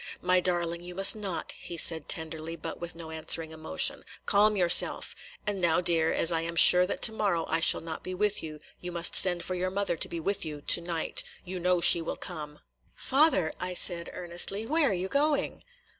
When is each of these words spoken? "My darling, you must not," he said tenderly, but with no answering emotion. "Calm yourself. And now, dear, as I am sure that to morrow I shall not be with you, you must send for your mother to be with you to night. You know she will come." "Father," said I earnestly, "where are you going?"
"My 0.19 0.39
darling, 0.39 0.83
you 0.83 0.95
must 0.95 1.15
not," 1.15 1.51
he 1.51 1.77
said 1.77 2.09
tenderly, 2.09 2.55
but 2.55 2.79
with 2.81 2.95
no 2.95 3.11
answering 3.11 3.51
emotion. 3.51 4.03
"Calm 4.25 4.57
yourself. 4.57 5.13
And 5.45 5.61
now, 5.61 5.79
dear, 5.79 6.11
as 6.11 6.31
I 6.31 6.41
am 6.41 6.55
sure 6.55 6.87
that 6.87 7.03
to 7.03 7.11
morrow 7.11 7.45
I 7.47 7.59
shall 7.59 7.81
not 7.81 8.01
be 8.03 8.15
with 8.15 8.41
you, 8.41 8.59
you 8.79 8.91
must 8.91 9.13
send 9.15 9.43
for 9.43 9.53
your 9.53 9.69
mother 9.69 9.95
to 9.97 10.09
be 10.09 10.19
with 10.19 10.43
you 10.43 10.61
to 10.61 10.81
night. 10.81 11.23
You 11.45 11.59
know 11.59 11.81
she 11.81 12.01
will 12.01 12.17
come." 12.17 12.61
"Father," 12.95 13.53
said 13.75 14.09
I 14.09 14.13
earnestly, 14.17 14.65
"where 14.65 14.89
are 14.89 14.93
you 14.93 15.07
going?" 15.07 15.61